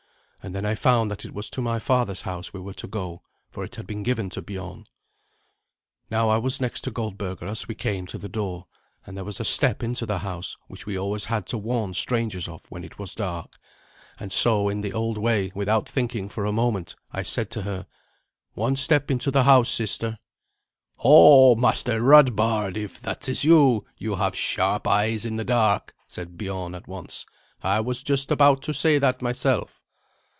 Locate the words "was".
1.35-1.51, 6.39-6.59, 9.23-9.39, 12.97-13.13, 27.79-28.01